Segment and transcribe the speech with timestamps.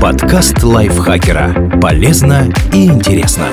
[0.00, 1.80] Подкаст лайфхакера.
[1.80, 3.48] Полезно и интересно.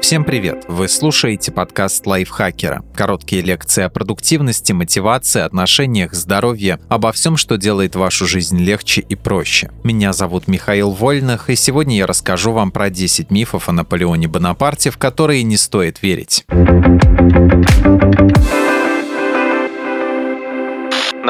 [0.00, 0.64] Всем привет!
[0.66, 2.82] Вы слушаете подкаст лайфхакера.
[2.96, 9.14] Короткие лекции о продуктивности, мотивации, отношениях, здоровье, обо всем, что делает вашу жизнь легче и
[9.14, 9.70] проще.
[9.84, 14.90] Меня зовут Михаил Вольных, и сегодня я расскажу вам про 10 мифов о Наполеоне Бонапарте,
[14.90, 16.44] в которые не стоит верить.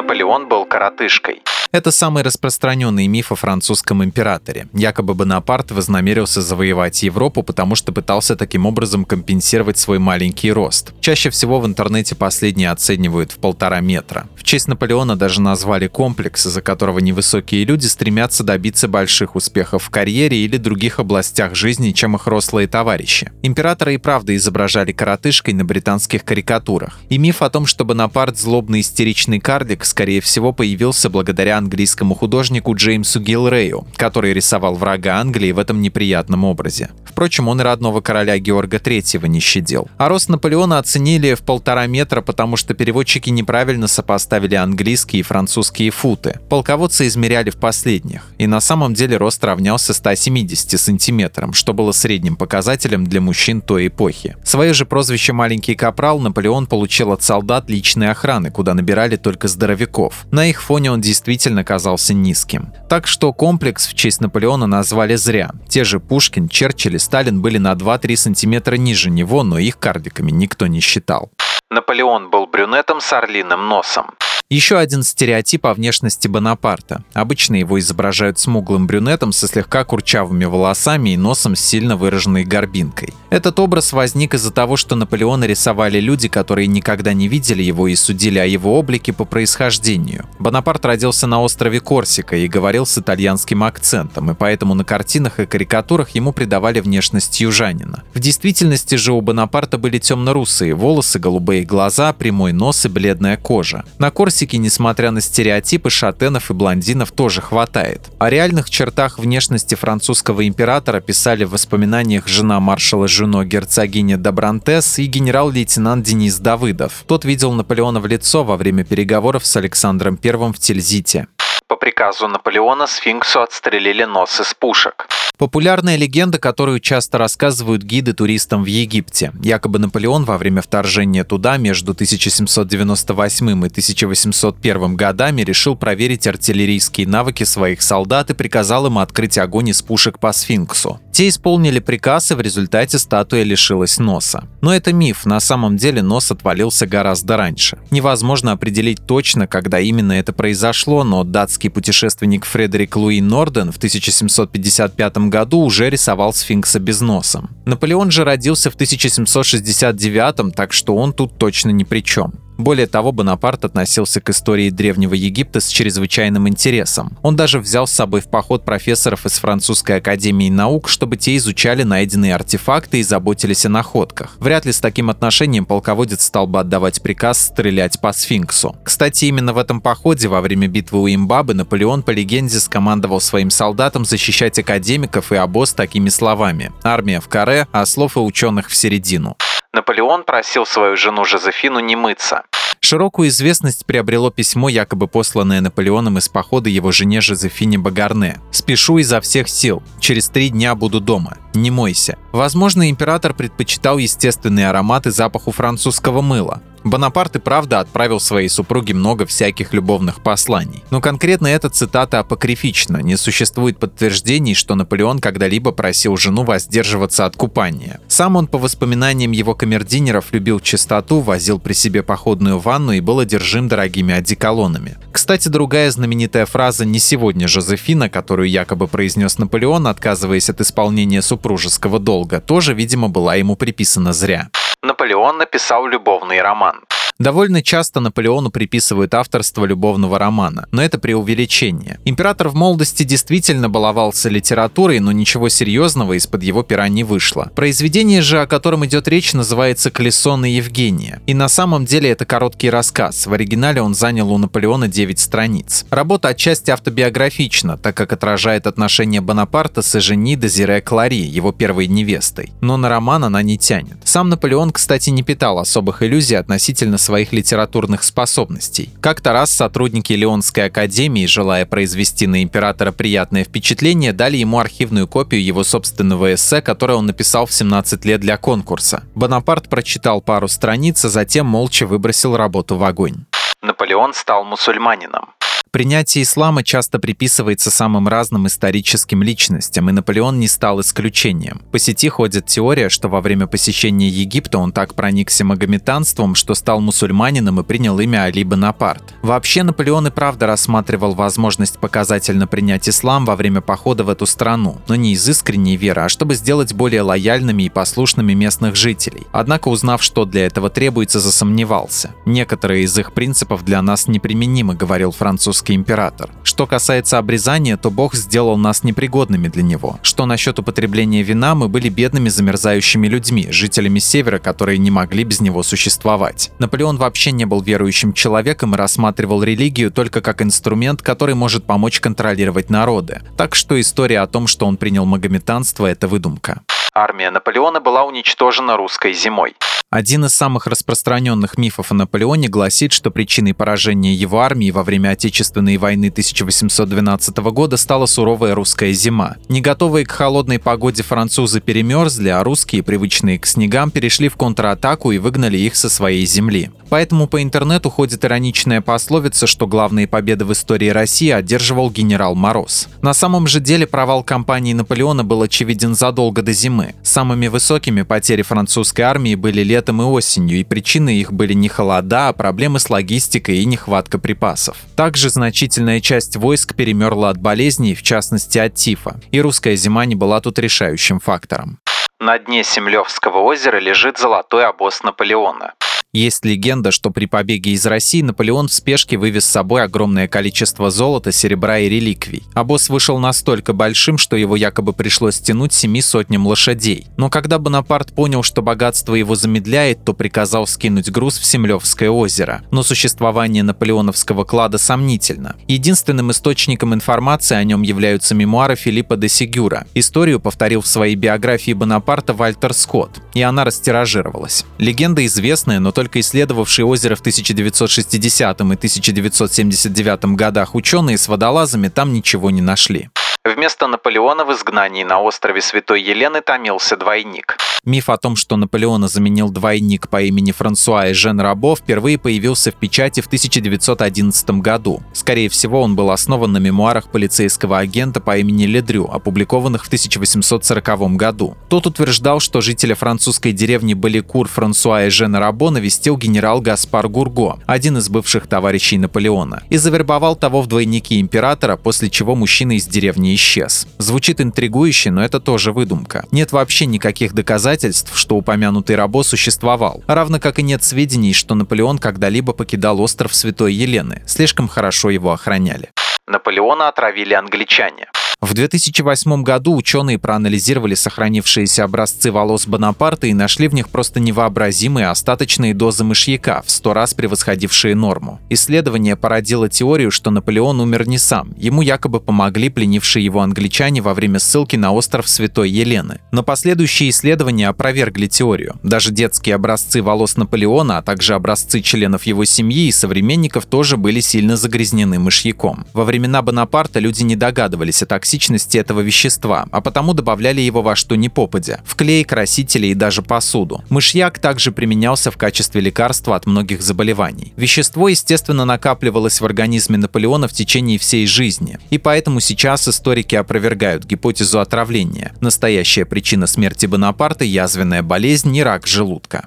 [0.02, 1.42] Наполеон был коротышкой.
[1.72, 4.66] Это самый распространенный миф о французском императоре.
[4.74, 10.92] Якобы Бонапарт вознамерился завоевать Европу, потому что пытался таким образом компенсировать свой маленький рост.
[11.00, 14.28] Чаще всего в интернете последние оценивают в полтора метра.
[14.36, 19.90] В честь Наполеона даже назвали комплекс, из-за которого невысокие люди стремятся добиться больших успехов в
[19.90, 23.32] карьере или других областях жизни, чем их рослые товарищи.
[23.40, 26.98] Императора и правда изображали коротышкой на британских карикатурах.
[27.08, 32.74] И миф о том, что Бонапарт злобный истеричный карлик, скорее всего, появился благодаря английскому художнику
[32.74, 36.90] Джеймсу Гилрею, который рисовал врага Англии в этом неприятном образе.
[37.04, 39.88] Впрочем, он и родного короля Георга III не щадил.
[39.98, 45.90] А рост Наполеона оценили в полтора метра, потому что переводчики неправильно сопоставили английские и французские
[45.90, 46.40] футы.
[46.48, 52.36] Полководцы измеряли в последних, и на самом деле рост равнялся 170 сантиметрам, что было средним
[52.36, 54.36] показателем для мужчин той эпохи.
[54.42, 59.81] Свое же прозвище «маленький капрал» Наполеон получил от солдат личной охраны, куда набирали только здоровяков.
[60.30, 62.72] На их фоне он действительно казался низким.
[62.88, 65.50] Так что комплекс в честь Наполеона назвали зря.
[65.68, 70.30] Те же Пушкин, Черчилль и Сталин были на 2-3 сантиметра ниже него, но их кардиками
[70.30, 71.30] никто не считал.
[71.70, 74.14] Наполеон был брюнетом с орлиным носом.
[74.52, 77.02] Еще один стереотип о внешности Бонапарта.
[77.14, 83.14] Обычно его изображают смуглым брюнетом со слегка курчавыми волосами и носом с сильно выраженной горбинкой.
[83.30, 87.96] Этот образ возник из-за того, что Наполеона рисовали люди, которые никогда не видели его и
[87.96, 90.26] судили о его облике по происхождению.
[90.38, 95.46] Бонапарт родился на острове Корсика и говорил с итальянским акцентом, и поэтому на картинах и
[95.46, 98.02] карикатурах ему придавали внешность южанина.
[98.12, 103.86] В действительности же у Бонапарта были темно-русые волосы, голубые глаза, прямой нос и бледная кожа.
[103.96, 108.10] На Корсике Мексики, несмотря на стереотипы, шатенов и блондинов тоже хватает.
[108.18, 115.06] О реальных чертах внешности французского императора писали в воспоминаниях жена маршала Жуно герцогиня Добрантес и
[115.06, 117.04] генерал-лейтенант Денис Давыдов.
[117.06, 121.28] Тот видел Наполеона в лицо во время переговоров с Александром I в Тильзите.
[121.68, 125.06] По приказу Наполеона сфинксу отстрелили нос из пушек.
[125.38, 129.32] Популярная легенда, которую часто рассказывают гиды туристам в Египте.
[129.42, 137.44] Якобы Наполеон во время вторжения туда между 1798 и 1801 годами решил проверить артиллерийские навыки
[137.44, 141.00] своих солдат и приказал им открыть огонь из пушек по сфинксу.
[141.12, 144.44] Те исполнили приказ, и в результате статуя лишилась носа.
[144.60, 147.78] Но это миф, на самом деле нос отвалился гораздо раньше.
[147.90, 155.21] Невозможно определить точно, когда именно это произошло, но датский путешественник Фредерик Луи Норден в 1755
[155.30, 157.48] году уже рисовал сфинкса без носа.
[157.66, 162.34] Наполеон же родился в 1769, так что он тут точно ни при чем.
[162.62, 167.18] Более того, Бонапарт относился к истории Древнего Египта с чрезвычайным интересом.
[167.20, 171.82] Он даже взял с собой в поход профессоров из Французской академии наук, чтобы те изучали
[171.82, 174.36] найденные артефакты и заботились о находках.
[174.38, 178.76] Вряд ли с таким отношением полководец стал бы отдавать приказ стрелять по сфинксу.
[178.84, 183.50] Кстати, именно в этом походе во время битвы у Имбабы Наполеон по легенде скомандовал своим
[183.50, 188.76] солдатам защищать академиков и обоз такими словами «Армия в каре, а слов и ученых в
[188.76, 189.36] середину».
[189.72, 192.44] Наполеон просил свою жену Жозефину не мыться.
[192.92, 198.38] Широкую известность приобрело письмо, якобы посланное Наполеоном из похода его жене Жозефине Багарне.
[198.50, 199.82] «Спешу изо всех сил.
[199.98, 201.38] Через три дня буду дома.
[201.54, 202.18] Не мойся».
[202.32, 206.60] Возможно, император предпочитал естественные ароматы запаху французского мыла.
[206.84, 210.84] Бонапарт и правда отправил своей супруге много всяких любовных посланий.
[210.90, 217.36] Но конкретно эта цитата апокрифична, не существует подтверждений, что Наполеон когда-либо просил жену воздерживаться от
[217.36, 218.00] купания.
[218.08, 223.20] Сам он, по воспоминаниям его камердинеров, любил чистоту, возил при себе походную ванну и был
[223.20, 224.96] одержим дорогими одеколонами.
[225.12, 231.98] Кстати, другая знаменитая фраза «не сегодня, Жозефина», которую якобы произнес Наполеон, отказываясь от исполнения супружеского
[231.98, 234.48] долга, тоже, видимо, была ему приписана зря.
[234.84, 236.82] Наполеон написал любовный роман.
[237.22, 242.00] Довольно часто Наполеону приписывают авторство любовного романа, но это преувеличение.
[242.04, 247.52] Император в молодости действительно баловался литературой, но ничего серьезного из-под его пера не вышло.
[247.54, 251.22] Произведение же, о котором идет речь, называется «Колесо Евгения».
[251.28, 253.28] И на самом деле это короткий рассказ.
[253.28, 255.84] В оригинале он занял у Наполеона 9 страниц.
[255.90, 262.50] Работа отчасти автобиографична, так как отражает отношения Бонапарта с Эжени Дезире Клари, его первой невестой.
[262.60, 263.98] Но на роман она не тянет.
[264.02, 268.88] Сам Наполеон, кстати, не питал особых иллюзий относительно своего своих литературных способностей.
[269.02, 275.44] Как-то раз сотрудники Леонской академии, желая произвести на императора приятное впечатление, дали ему архивную копию
[275.44, 279.02] его собственного эссе, которое он написал в 17 лет для конкурса.
[279.14, 283.26] Бонапарт прочитал пару страниц, а затем молча выбросил работу в огонь.
[283.60, 285.34] Наполеон стал мусульманином.
[285.72, 291.62] Принятие ислама часто приписывается самым разным историческим личностям, и Наполеон не стал исключением.
[291.70, 296.82] По сети ходит теория, что во время посещения Египта он так проникся магометанством, что стал
[296.82, 299.14] мусульманином и принял имя Али Бонапарт.
[299.22, 304.76] Вообще Наполеон и правда рассматривал возможность показательно принять ислам во время похода в эту страну,
[304.88, 309.26] но не из искренней веры, а чтобы сделать более лояльными и послушными местных жителей.
[309.32, 312.10] Однако, узнав, что для этого требуется, засомневался.
[312.26, 316.30] Некоторые из их принципов для нас неприменимы, говорил француз русский император.
[316.42, 319.98] Что касается обрезания, то Бог сделал нас непригодными для него.
[320.02, 325.40] Что насчет употребления вина, мы были бедными замерзающими людьми, жителями Севера, которые не могли без
[325.40, 326.50] него существовать.
[326.58, 332.00] Наполеон вообще не был верующим человеком и рассматривал религию только как инструмент, который может помочь
[332.00, 333.20] контролировать народы.
[333.36, 336.62] Так что история о том, что он принял магометанство, это выдумка.
[336.94, 339.54] Армия Наполеона была уничтожена русской зимой.
[339.92, 345.10] Один из самых распространенных мифов о Наполеоне гласит, что причиной поражения его армии во время
[345.10, 349.36] Отечественной войны 1812 года стала суровая русская зима.
[349.50, 355.12] Не готовые к холодной погоде французы перемерзли, а русские, привычные к снегам, перешли в контратаку
[355.12, 356.70] и выгнали их со своей земли.
[356.92, 362.88] Поэтому по интернету ходит ироничная пословица, что главные победы в истории России одерживал генерал Мороз.
[363.00, 366.94] На самом же деле провал кампании Наполеона был очевиден задолго до зимы.
[367.02, 372.28] Самыми высокими потери французской армии были летом и осенью, и причиной их были не холода,
[372.28, 374.76] а проблемы с логистикой и нехватка припасов.
[374.96, 380.14] Также значительная часть войск перемерла от болезней, в частности от тифа, и русская зима не
[380.14, 381.78] была тут решающим фактором.
[382.20, 385.74] На дне Семлевского озера лежит золотой обоз Наполеона.
[386.14, 390.90] Есть легенда, что при побеге из России Наполеон в спешке вывез с собой огромное количество
[390.90, 392.42] золота, серебра и реликвий.
[392.52, 397.06] Обоз вышел настолько большим, что его якобы пришлось тянуть семи сотням лошадей.
[397.16, 402.60] Но когда Бонапарт понял, что богатство его замедляет, то приказал скинуть груз в Семлевское озеро.
[402.70, 405.56] Но существование наполеоновского клада сомнительно.
[405.66, 409.86] Единственным источником информации о нем являются мемуары Филиппа де Сигюра.
[409.94, 414.66] Историю повторил в своей биографии Бонапарта Вальтер Скотт, и она растиражировалась.
[414.76, 421.86] Легенда известная, но только только исследовавшие озеро в 1960 и 1979 годах ученые с водолазами
[421.86, 423.08] там ничего не нашли.
[423.44, 427.56] Вместо Наполеона в изгнании на острове Святой Елены томился двойник.
[427.84, 432.70] Миф о том, что Наполеона заменил двойник по имени Франсуа и Жен Рабо, впервые появился
[432.70, 435.02] в печати в 1911 году.
[435.12, 441.16] Скорее всего, он был основан на мемуарах полицейского агента по имени Ледрю, опубликованных в 1840
[441.16, 441.56] году.
[441.68, 447.58] Тот утверждал, что жителя французской деревни Баликур Франсуа и Жен Рабо навестил генерал Гаспар Гурго,
[447.66, 452.86] один из бывших товарищей Наполеона, и завербовал того в двойники императора, после чего мужчина из
[452.86, 453.86] деревни исчез.
[453.98, 456.26] Звучит интригующе, но это тоже выдумка.
[456.30, 461.98] Нет вообще никаких доказательств, что упомянутый рабо существовал, равно как и нет сведений, что Наполеон
[461.98, 464.22] когда-либо покидал остров Святой Елены.
[464.26, 465.90] Слишком хорошо его охраняли.
[466.26, 468.06] Наполеона отравили англичане.
[468.42, 475.06] В 2008 году ученые проанализировали сохранившиеся образцы волос Бонапарта и нашли в них просто невообразимые
[475.06, 478.40] остаточные дозы мышьяка, в сто раз превосходившие норму.
[478.50, 481.54] Исследование породило теорию, что Наполеон умер не сам.
[481.56, 486.18] Ему якобы помогли пленившие его англичане во время ссылки на остров Святой Елены.
[486.32, 488.74] Но последующие исследования опровергли теорию.
[488.82, 494.18] Даже детские образцы волос Наполеона, а также образцы членов его семьи и современников тоже были
[494.18, 495.86] сильно загрязнены мышьяком.
[495.92, 500.82] Во времена Бонапарта люди не догадывались о токсичности токсичности этого вещества, а потому добавляли его
[500.82, 503.84] во что ни попадя– в клей, красители и даже посуду.
[503.90, 507.52] Мышьяк также применялся в качестве лекарства от многих заболеваний.
[507.56, 514.04] Вещество, естественно, накапливалось в организме Наполеона в течение всей жизни, и поэтому сейчас историки опровергают
[514.04, 515.32] гипотезу отравления.
[515.40, 519.44] Настоящая причина смерти Бонапарта– язвенная болезнь и рак желудка.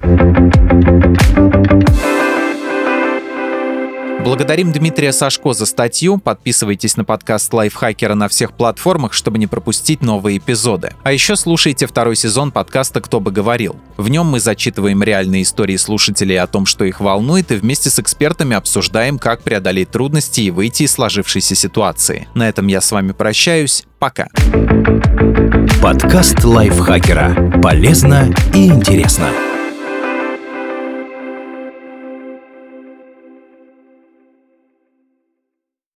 [4.26, 6.18] Благодарим Дмитрия Сашко за статью.
[6.18, 10.90] Подписывайтесь на подкаст Лайфхакера на всех платформах, чтобы не пропустить новые эпизоды.
[11.04, 13.76] А еще слушайте второй сезон подкаста «Кто бы говорил».
[13.96, 18.00] В нем мы зачитываем реальные истории слушателей о том, что их волнует, и вместе с
[18.00, 22.26] экспертами обсуждаем, как преодолеть трудности и выйти из сложившейся ситуации.
[22.34, 23.84] На этом я с вами прощаюсь.
[24.00, 24.26] Пока.
[25.80, 27.60] Подкаст Лайфхакера.
[27.62, 29.30] Полезно и интересно.